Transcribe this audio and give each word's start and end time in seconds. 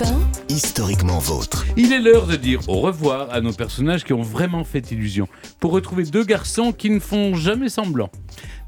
Europe 0.00 0.18
1, 0.48 0.52
historiquement 0.52 1.18
vôtre. 1.18 1.64
Il 1.76 1.92
est 1.92 2.00
l'heure 2.00 2.26
de 2.26 2.36
dire 2.36 2.68
au 2.68 2.80
revoir 2.80 3.30
à 3.30 3.40
nos 3.40 3.52
personnages 3.52 4.04
qui 4.04 4.12
ont 4.12 4.22
vraiment 4.22 4.64
fait 4.64 4.90
illusion, 4.90 5.28
pour 5.60 5.72
retrouver 5.72 6.04
deux 6.04 6.24
garçons 6.24 6.72
qui 6.72 6.90
ne 6.90 6.98
font 6.98 7.34
jamais 7.34 7.68
semblant. 7.68 8.10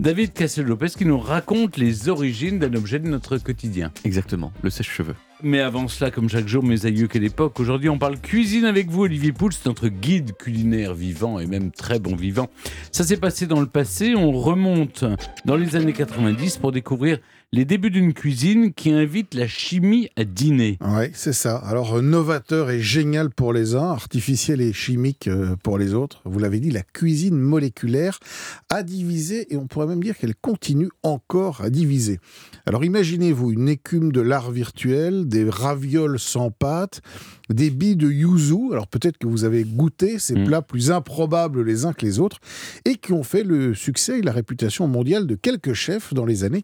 David 0.00 0.32
Cassel-Lopez 0.32 0.90
qui 0.96 1.04
nous 1.04 1.18
raconte 1.18 1.76
les 1.76 2.08
origines 2.08 2.58
d'un 2.58 2.74
objet 2.74 2.98
de 2.98 3.08
notre 3.08 3.38
quotidien. 3.38 3.90
Exactement, 4.04 4.52
le 4.62 4.70
sèche-cheveux. 4.70 5.16
Mais 5.42 5.60
avant 5.60 5.86
cela, 5.86 6.10
comme 6.10 6.28
chaque 6.28 6.48
jour, 6.48 6.64
mes 6.64 6.86
aïeux, 6.86 7.06
quelle 7.06 7.24
époque. 7.24 7.60
Aujourd'hui, 7.60 7.88
on 7.88 7.98
parle 7.98 8.18
cuisine 8.18 8.64
avec 8.64 8.88
vous, 8.90 9.02
Olivier 9.02 9.32
Pouls, 9.32 9.50
notre 9.66 9.88
guide 9.88 10.36
culinaire 10.36 10.94
vivant 10.94 11.38
et 11.38 11.46
même 11.46 11.70
très 11.70 11.98
bon 11.98 12.16
vivant. 12.16 12.48
Ça 12.90 13.04
s'est 13.04 13.16
passé 13.16 13.46
dans 13.46 13.60
le 13.60 13.66
passé, 13.66 14.14
on 14.16 14.32
remonte 14.32 15.04
dans 15.44 15.56
les 15.56 15.76
années 15.76 15.92
90 15.92 16.56
pour 16.56 16.72
découvrir 16.72 17.18
les 17.50 17.64
débuts 17.64 17.88
d'une 17.90 18.12
cuisine 18.12 18.74
qui 18.74 18.90
invite 18.90 19.32
la 19.32 19.48
chimie 19.48 20.10
à 20.16 20.24
dîner. 20.24 20.76
Oui, 20.82 21.06
c'est 21.14 21.32
ça. 21.32 21.56
Alors, 21.56 22.02
novateur 22.02 22.70
et 22.70 22.80
génial 22.82 23.30
pour 23.30 23.54
les 23.54 23.74
uns, 23.74 23.90
artificiel 23.90 24.60
et 24.60 24.74
chimique 24.74 25.28
euh, 25.28 25.56
pour 25.62 25.78
les 25.78 25.94
autres. 25.94 26.20
Vous 26.26 26.38
l'avez 26.38 26.60
dit, 26.60 26.70
la 26.70 26.82
cuisine 26.82 27.38
moléculaire 27.38 28.20
a 28.68 28.82
divisé 28.82 29.52
et 29.52 29.56
on 29.56 29.66
pourrait 29.66 29.86
même 29.86 30.02
dire 30.02 30.18
qu'elle 30.18 30.34
continue 30.34 30.90
encore 31.02 31.62
à 31.62 31.70
diviser. 31.70 32.20
Alors, 32.66 32.84
imaginez-vous 32.84 33.52
une 33.52 33.70
écume 33.70 34.12
de 34.12 34.20
l'art 34.20 34.50
virtuel, 34.50 35.26
des 35.26 35.48
ravioles 35.48 36.18
sans 36.20 36.50
pâte, 36.50 37.00
des 37.48 37.70
billes 37.70 37.96
de 37.96 38.10
yuzu. 38.10 38.72
Alors, 38.72 38.88
peut-être 38.88 39.16
que 39.16 39.26
vous 39.26 39.44
avez 39.44 39.64
goûté 39.64 40.18
ces 40.18 40.34
Mm. 40.34 40.44
plats 40.44 40.62
plus 40.62 40.90
improbables 40.90 41.62
les 41.62 41.86
uns 41.86 41.94
que 41.94 42.04
les 42.04 42.18
autres 42.20 42.40
et 42.84 42.96
qui 42.96 43.14
ont 43.14 43.22
fait 43.22 43.42
le 43.42 43.74
succès 43.74 44.18
et 44.18 44.22
la 44.22 44.32
réputation 44.32 44.86
mondiale 44.86 45.26
de 45.26 45.34
quelques 45.34 45.72
chefs 45.72 46.12
dans 46.12 46.26
les 46.26 46.44
années 46.44 46.62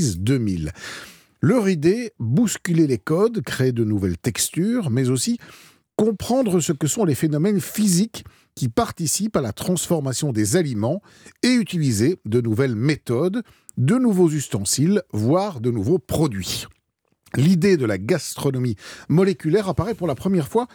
90-2000. 0.00 0.70
Leur 1.40 1.68
idée, 1.68 2.12
bousculer 2.18 2.86
les 2.86 2.98
codes, 2.98 3.42
créer 3.42 3.72
de 3.72 3.84
nouvelles 3.84 4.18
textures, 4.18 4.90
mais 4.90 5.08
aussi 5.08 5.38
comprendre 5.96 6.60
ce 6.60 6.72
que 6.72 6.86
sont 6.86 7.04
les 7.04 7.14
phénomènes 7.14 7.60
physiques 7.60 8.24
qui 8.54 8.68
participent 8.68 9.36
à 9.36 9.42
la 9.42 9.52
transformation 9.52 10.32
des 10.32 10.56
aliments 10.56 11.02
et 11.42 11.52
utiliser 11.52 12.18
de 12.24 12.40
nouvelles 12.40 12.74
méthodes, 12.74 13.42
de 13.76 13.96
nouveaux 13.96 14.30
ustensiles, 14.30 15.02
voire 15.12 15.60
de 15.60 15.70
nouveaux 15.70 15.98
produits. 15.98 16.66
L'idée 17.36 17.76
de 17.76 17.86
la 17.86 17.96
gastronomie 17.96 18.76
moléculaire 19.08 19.68
apparaît 19.68 19.94
pour 19.94 20.06
la 20.06 20.14
première 20.14 20.48
fois 20.48 20.66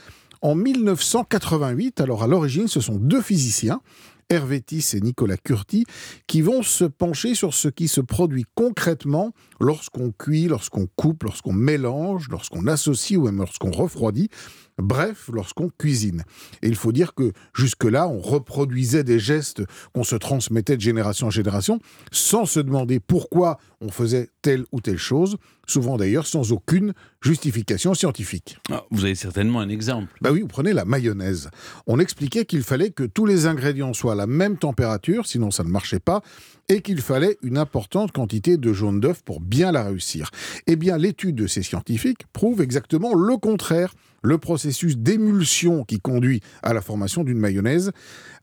en 0.42 0.55
1988. 0.55 2.02
Alors 2.02 2.23
à 2.23 2.27
l'origine, 2.27 2.67
ce 2.67 2.80
sont 2.80 2.95
deux 2.95 3.21
physiciens, 3.21 3.81
Hervé 4.29 4.61
Tiss 4.61 4.93
et 4.93 5.01
Nicolas 5.01 5.37
Curti, 5.37 5.85
qui 6.27 6.41
vont 6.41 6.63
se 6.63 6.85
pencher 6.85 7.35
sur 7.35 7.53
ce 7.53 7.67
qui 7.67 7.87
se 7.87 8.01
produit 8.01 8.45
concrètement 8.55 9.33
lorsqu'on 9.59 10.11
cuit, 10.11 10.47
lorsqu'on 10.47 10.87
coupe, 10.95 11.23
lorsqu'on 11.23 11.53
mélange, 11.53 12.29
lorsqu'on 12.29 12.67
associe 12.67 13.17
ou 13.17 13.23
même 13.23 13.37
lorsqu'on 13.37 13.71
refroidit, 13.71 14.29
bref, 14.77 15.29
lorsqu'on 15.31 15.69
cuisine. 15.69 16.23
Et 16.61 16.67
il 16.67 16.75
faut 16.75 16.91
dire 16.91 17.13
que 17.13 17.31
jusque-là, 17.53 18.07
on 18.07 18.19
reproduisait 18.19 19.03
des 19.03 19.19
gestes 19.19 19.63
qu'on 19.93 20.03
se 20.03 20.15
transmettait 20.15 20.75
de 20.75 20.81
génération 20.81 21.27
en 21.27 21.31
génération 21.31 21.79
sans 22.11 22.45
se 22.45 22.59
demander 22.59 22.99
pourquoi 22.99 23.57
on 23.81 23.89
faisait 23.89 24.29
telle 24.41 24.65
ou 24.71 24.81
telle 24.81 24.97
chose, 24.97 25.37
souvent 25.67 25.97
d'ailleurs 25.97 26.27
sans 26.27 26.51
aucune 26.51 26.93
justification 27.21 27.93
scientifique. 27.93 28.57
Ah, 28.71 28.83
vous 28.91 29.05
avez 29.05 29.15
certainement 29.15 29.59
un 29.59 29.69
exemple. 29.69 30.13
Bah 30.21 30.31
oui, 30.31 30.41
vous 30.41 30.47
prenez 30.47 30.73
la 30.73 30.85
mayonnaise. 30.85 31.49
On 31.87 31.99
expliquait 31.99 32.45
qu'il 32.45 32.63
fallait 32.63 32.91
que 32.91 33.03
tous 33.03 33.25
les 33.25 33.47
ingrédients 33.47 33.93
soient 33.93 34.13
à 34.13 34.15
la 34.15 34.27
même 34.27 34.57
température, 34.57 35.25
sinon 35.25 35.51
ça 35.51 35.63
ne 35.63 35.69
marchait 35.69 35.99
pas, 35.99 36.21
et 36.69 36.81
qu'il 36.81 37.01
fallait 37.01 37.37
une 37.41 37.57
importante 37.57 38.11
quantité 38.11 38.57
de 38.57 38.73
jaune 38.73 38.99
d'œuf 38.99 39.21
pour 39.23 39.39
bien 39.39 39.71
la 39.71 39.83
réussir. 39.83 40.31
Eh 40.67 40.75
bien, 40.75 40.97
l'étude 40.97 41.35
de 41.35 41.47
ces 41.47 41.63
scientifiques 41.63 42.25
prouve 42.33 42.61
exactement 42.61 43.13
le 43.13 43.37
contraire. 43.37 43.93
Le 44.25 44.39
processus 44.39 44.97
d'émulsion 44.97 45.83
qui 45.83 45.99
conduit 45.99 46.41
à 46.63 46.73
la 46.73 46.81
formation 46.81 47.23
d'une 47.23 47.37
mayonnaise 47.37 47.91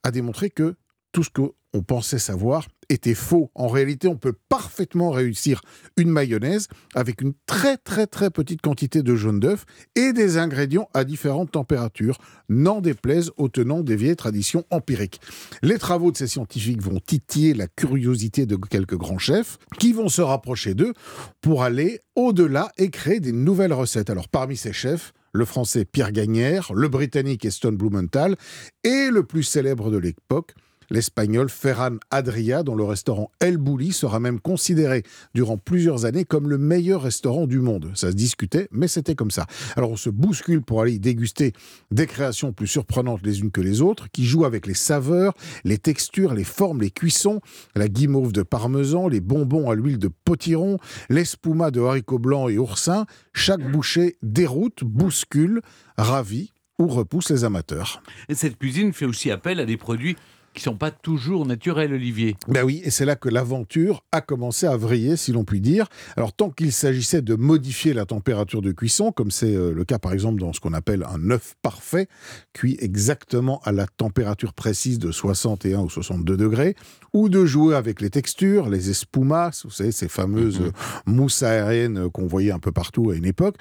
a 0.05 0.13
démontré 0.13 0.49
que 0.49 0.77
tout 1.11 1.25
ce 1.25 1.31
qu'on 1.31 1.83
pensait 1.83 2.21
savoir 2.21 2.69
était 2.89 3.17
faux. 3.17 3.51
En 3.57 3.67
réalité, 3.67 4.07
on 4.07 4.17
peut 4.17 4.35
parfaitement 4.49 5.11
réussir 5.11 5.61
une 5.97 6.09
mayonnaise 6.09 6.69
avec 6.95 7.21
une 7.21 7.33
très 7.47 7.79
très 7.79 8.07
très 8.07 8.31
petite 8.31 8.63
quantité 8.63 9.03
de 9.03 9.17
jaune 9.17 9.41
d'œuf 9.41 9.65
et 9.97 10.13
des 10.13 10.39
ingrédients 10.39 10.89
à 10.95 11.03
différentes 11.03 11.51
températures, 11.51 12.19
n'en 12.49 12.81
déplaise 12.81 13.33
aux 13.37 13.49
tenants 13.49 13.81
des 13.81 13.97
vieilles 13.97 14.15
traditions 14.15 14.65
empiriques. 14.71 15.21
Les 15.63 15.79
travaux 15.79 16.13
de 16.13 16.17
ces 16.17 16.29
scientifiques 16.29 16.81
vont 16.81 17.01
titiller 17.01 17.55
la 17.55 17.67
curiosité 17.67 18.47
de 18.47 18.55
quelques 18.55 18.97
grands 18.97 19.19
chefs 19.19 19.59
qui 19.81 19.93
vont 19.93 20.09
se 20.09 20.23
rapprocher 20.23 20.75
d'eux 20.75 20.93
pour 21.41 21.65
aller 21.65 21.99
au-delà 22.15 22.71
et 22.79 22.91
créer 22.91 23.19
des 23.19 23.33
nouvelles 23.33 23.73
recettes. 23.73 24.11
Alors 24.11 24.29
parmi 24.29 24.57
ces 24.57 24.73
chefs, 24.73 25.13
le 25.33 25.45
français 25.45 25.85
Pierre 25.85 26.13
Gagnère, 26.13 26.73
le 26.75 26.89
britannique 26.89 27.45
Eston 27.45 27.73
Blumenthal 27.73 28.37
et 28.85 29.09
le 29.11 29.23
plus 29.25 29.43
célèbre 29.43 29.91
de 29.91 29.99
l'époque, 29.99 30.55
l'espagnol 30.93 31.49
Ferran 31.49 31.97
Adria, 32.11 32.63
dont 32.63 32.77
le 32.77 32.85
restaurant 32.85 33.31
El 33.41 33.57
Bulli 33.57 33.93
sera 33.93 34.21
même 34.21 34.39
considéré 34.39 35.03
durant 35.35 35.57
plusieurs 35.57 36.05
années 36.05 36.25
comme 36.25 36.49
le 36.49 36.59
meilleur 36.59 37.03
restaurant 37.03 37.47
du 37.47 37.59
monde. 37.59 37.91
Ça 37.95 38.11
se 38.11 38.17
discutait, 38.17 38.69
mais 38.71 38.89
c'était 38.89 39.15
comme 39.15 39.31
ça. 39.31 39.47
Alors 39.77 39.91
on 39.91 39.97
se 39.97 40.11
bouscule 40.11 40.63
pour 40.63 40.83
aller 40.83 40.93
y 40.93 41.01
déguster 41.01 41.53
des 41.91 42.07
créations 42.07 42.53
plus 42.53 42.67
surprenantes 42.67 43.25
les 43.25 43.41
unes 43.41 43.51
que 43.51 43.61
les 43.61 43.81
autres, 43.81 44.09
qui 44.13 44.25
jouent 44.25 44.45
avec 44.45 44.67
les 44.67 44.75
saveurs, 44.75 45.35
les 45.65 45.79
textures, 45.79 46.35
les 46.35 46.45
formes, 46.45 46.83
les 46.83 46.91
cuissons, 46.91 47.41
la 47.75 47.89
guimauve 47.89 48.33
de 48.33 48.43
parmesan, 48.43 49.09
les 49.09 49.21
bonbons 49.21 49.71
à 49.71 49.75
l'huile 49.75 49.99
de 49.99 50.11
potiron, 50.25 50.79
l'espuma 51.09 51.71
de 51.71 51.81
haricots 51.81 52.19
blancs 52.19 52.51
et 52.51 52.59
oursins. 52.59 53.07
Chaque 53.33 53.71
bouchée 53.71 54.17
déroute, 54.23 54.85
bouscule, 54.85 55.63
ravit 55.97 56.53
ou 56.79 56.87
repousse 56.87 57.31
les 57.31 57.45
amateurs. 57.45 58.03
Et 58.29 58.35
cette 58.35 58.59
cuisine 58.59 58.93
fait 58.93 59.07
aussi 59.07 59.31
appel 59.31 59.61
à 59.61 59.65
des 59.65 59.77
produits 59.77 60.17
qui 60.55 60.61
ne 60.61 60.73
sont 60.73 60.77
pas 60.77 60.91
toujours 60.91 61.47
naturels, 61.47 61.93
Olivier. 61.93 62.37
Ben 62.49 62.63
oui, 62.65 62.81
et 62.85 62.91
c'est 62.91 63.05
là 63.05 63.17
que 63.17 63.29
l'aventure 63.29 64.05
a 64.13 64.21
commencé 64.21 64.67
à 64.67 64.77
vriller, 64.77 65.17
si 65.17 65.33
l'on 65.33 65.45
peut 65.45 65.59
dire. 65.61 65.87
Alors, 66.17 66.33
tant 66.33 66.51
qu'il 66.51 66.73
s'agissait 66.73 67.23
de 67.23 67.35
modifier 67.35 67.93
la 67.95 68.05
température 68.05 68.63
de 68.63 68.73
cuisson, 68.73 69.13
comme 69.13 69.31
c'est 69.31 69.55
euh, 69.55 69.73
le 69.73 69.85
cas 69.85 69.99
par 69.99 70.13
exemple 70.13 70.41
dans 70.41 70.53
ce 70.53 70.61
qu'on 70.61 70.73
appelle 70.73 71.05
un 71.09 71.31
œuf 71.31 71.55
parfait, 71.63 72.09
cuit 72.53 72.77
exactement 72.81 73.61
à 73.65 73.73
la 73.73 73.87
température 73.87 74.53
précise 74.53 74.99
de 74.99 75.11
61 75.11 75.81
ou 75.81 75.91
62 75.91 76.37
degrés, 76.37 76.75
ou 77.13 77.29
de 77.29 77.45
jouer 77.45 77.75
avec 77.75 78.01
les 78.01 78.11
textures, 78.11 78.69
les 78.69 78.91
espumas, 78.91 79.51
vous 79.65 79.71
savez, 79.71 79.93
ces 79.93 80.09
fameuses 80.09 80.61
Mhm. 80.61 80.73
mousses 81.07 81.43
aériennes 81.43 82.09
qu'on 82.11 82.27
voyait 82.27 82.53
un 82.53 82.59
peu 82.59 82.73
partout 82.73 83.11
à 83.11 83.15
une 83.17 83.25
époque, 83.27 83.57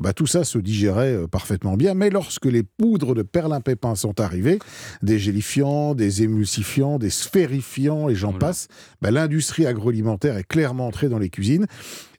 bah, 0.00 0.12
tout 0.12 0.26
ça 0.26 0.44
se 0.44 0.58
digérait 0.58 1.14
euh, 1.14 1.26
parfaitement 1.26 1.76
bien. 1.76 1.94
Mais 1.94 2.10
lorsque 2.10 2.46
les 2.46 2.62
poudres 2.62 3.14
de 3.14 3.22
perlimpépin 3.22 3.94
sont 3.94 4.20
arrivées, 4.20 4.58
des 5.02 5.18
gélifiants, 5.18 5.94
des 5.94 6.22
émulsifiants, 6.34 6.98
des 6.98 7.10
sphérifiants 7.10 8.08
et 8.08 8.14
j'en 8.14 8.30
Voilà. 8.32 8.46
passe, 8.48 8.68
bah, 9.00 9.10
l'industrie 9.10 9.66
agroalimentaire 9.66 10.36
est 10.36 10.44
clairement 10.44 10.86
entrée 10.88 11.08
dans 11.08 11.18
les 11.18 11.30
cuisines 11.30 11.66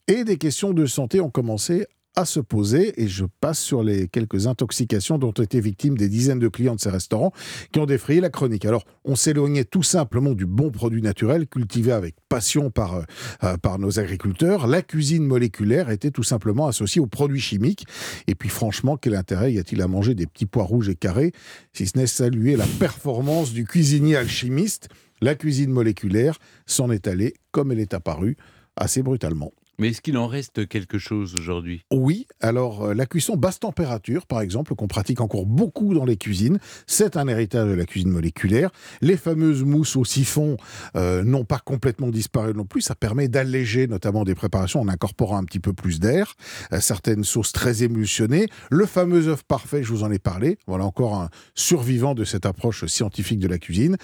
et 0.08 0.24
des 0.24 0.38
questions 0.38 0.74
de 0.74 0.86
santé 0.86 1.20
ont 1.22 1.30
commencé 1.30 1.86
à 2.16 2.26
se 2.26 2.40
poser 2.40 3.02
et 3.02 3.08
je 3.08 3.26
passe 3.42 3.60
sur 3.60 3.84
les 3.84 4.08
quelques 4.08 4.48
intoxications 4.48 5.18
dont 5.18 5.34
ont 5.38 5.44
été 5.44 5.60
victimes 5.60 5.98
des 5.98 6.08
dizaines 6.08 6.40
de 6.40 6.48
clients 6.48 6.76
de 6.76 6.80
ces 6.80 6.90
restaurants 6.90 7.32
qui 7.72 7.80
ont 7.80 7.86
défrayé 7.86 8.22
la 8.22 8.30
chronique. 8.30 8.66
Alors, 8.66 8.86
on 9.04 9.16
s'éloignait 9.16 9.66
tout 9.66 9.84
simplement 9.84 10.32
du 10.32 10.46
bon 10.46 10.72
produit 10.72 11.02
naturel 11.02 11.48
cultivé 11.48 11.92
avec 11.92 12.16
passion 12.30 12.70
par, 12.70 12.96
euh, 12.96 13.04
euh, 13.44 13.58
par 13.58 13.80
nos 13.80 14.00
agriculteurs. 14.00 14.68
La 14.68 14.82
cuisine 14.82 15.26
moléculaire 15.26 15.90
était 15.90 16.12
tout 16.12 16.24
simplement 16.24 16.68
associée 16.68 17.02
aux 17.02 17.08
produits 17.08 17.42
chimiques. 17.42 17.86
Et 18.28 18.36
puis 18.36 18.50
franchement, 18.50 18.98
quel 18.98 19.16
intérêt 19.16 19.54
y 19.54 19.60
a-t-il 19.60 19.82
à 19.82 19.88
manger 19.88 20.16
des 20.16 20.28
petits 20.28 20.46
pois 20.46 20.64
rouges 20.64 20.90
et 20.90 20.96
carrés 20.96 21.34
si 21.74 21.88
ce 21.88 21.98
n'est 21.98 22.08
saluer 22.08 22.56
la 22.56 22.66
performance 22.80 23.52
du 23.52 23.66
cuisinier 23.66 24.16
alchimiste? 24.16 24.90
La 25.22 25.36
cuisine 25.36 25.72
moléculaire 25.72 26.38
s'en 26.66 26.92
est 26.92 27.08
allée 27.08 27.34
comme 27.52 27.72
elle 27.72 27.80
est 27.80 27.94
apparue 27.94 28.38
assez 28.76 29.02
brutalement. 29.02 29.52
Mais 29.78 29.90
est-ce 29.90 30.02
qu'il 30.02 30.18
en 30.18 30.28
reste 30.28 30.68
quelque 30.68 30.98
chose 30.98 31.36
aujourd'hui? 31.38 31.84
Oui, 31.92 32.28
alors 32.40 32.86
euh, 32.86 32.94
la 32.94 33.06
cuisson 33.06 33.36
basse 33.36 33.60
température, 33.60 34.26
par 34.26 34.42
exemple, 34.42 34.76
qu'on 34.76 34.88
pratique 34.88 35.22
encore 35.22 35.46
beaucoup 35.46 35.94
dans 35.94 36.06
les 36.06 36.18
cuisines, 36.18 36.60
c'est 36.88 37.18
un 37.18 37.28
héritage 37.28 37.68
de 37.68 37.74
la 37.74 37.86
cuisine 37.86 38.10
moléculaire. 38.10 38.70
Les 39.02 39.18
fameuses 39.18 39.64
mousses 39.64 39.96
au 39.96 40.06
siphon 40.06 40.58
euh, 40.96 41.24
n'ont 41.24 41.46
pas 41.46 41.60
complètement 41.60 42.10
disparu 42.10 42.54
non 42.54 42.66
plus. 42.66 42.82
Ça 42.82 42.96
permet 42.96 43.28
d'alléger 43.28 43.88
notamment 43.88 44.24
des 44.24 44.36
préparations 44.36 44.82
en 44.82 44.88
incorporant 44.88 45.38
un 45.38 45.44
petit 45.44 45.60
peu 45.60 45.74
plus 45.74 46.00
d'air. 46.00 46.36
Euh, 46.72 46.80
certaines 46.80 47.24
sauces 47.24 47.52
très 47.52 47.84
émulsionnées. 47.84 48.48
Le 48.70 48.86
fameux 48.86 49.28
œuf 49.28 49.44
parfait, 49.44 49.84
je 49.84 49.90
vous 49.90 50.04
en 50.04 50.12
ai 50.12 50.20
parlé. 50.20 50.58
Voilà 50.68 50.86
encore 50.86 51.16
un 51.16 51.30
survivant 51.54 52.16
de 52.16 52.24
cette 52.24 52.46
approche 52.46 52.86
scientifique 52.86 53.40
de 53.40 53.48
la 53.48 53.58
cuisine. 53.58 53.98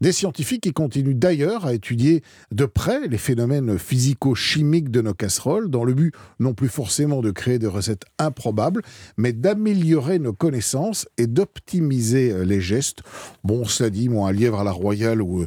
Des 0.00 0.12
scientifiques 0.12 0.62
qui 0.62 0.72
continuent 0.72 1.14
d'ailleurs 1.14 1.66
à 1.66 1.74
étudier 1.74 2.22
de 2.52 2.64
près 2.64 3.06
les 3.06 3.18
phénomènes 3.18 3.78
physico-chimiques 3.78 4.90
de 4.90 5.02
nos 5.02 5.12
casseroles, 5.12 5.68
dans 5.68 5.84
le 5.84 5.92
but 5.92 6.14
non 6.38 6.54
plus 6.54 6.68
forcément 6.68 7.20
de 7.20 7.30
créer 7.30 7.58
des 7.58 7.66
recettes 7.66 8.04
improbables, 8.18 8.80
mais 9.18 9.34
d'améliorer 9.34 10.18
nos 10.18 10.32
connaissances 10.32 11.06
et 11.18 11.26
d'optimiser 11.26 12.32
euh, 12.32 12.44
les 12.44 12.62
gestes. 12.62 13.02
Bon, 13.44 13.66
cela 13.66 13.90
dit, 13.90 14.08
moi, 14.08 14.30
un 14.30 14.32
lièvre 14.32 14.60
à 14.60 14.64
la 14.64 14.72
royale 14.72 15.20
ou 15.20 15.42
euh, 15.42 15.46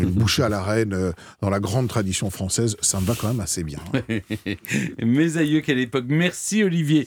une 0.00 0.10
bouchée 0.10 0.42
à 0.42 0.48
la 0.48 0.62
reine 0.62 0.92
euh, 0.92 1.12
dans 1.40 1.50
la 1.50 1.60
grande 1.60 1.88
tradition 1.88 2.30
française, 2.30 2.76
ça 2.80 3.00
me 3.00 3.06
va 3.06 3.14
quand 3.20 3.28
même 3.28 3.40
assez 3.40 3.64
bien. 3.64 3.80
Mes 5.02 5.36
aïeux, 5.36 5.60
quelle 5.60 5.78
époque 5.78 6.06
Merci 6.08 6.62
Olivier. 6.62 6.96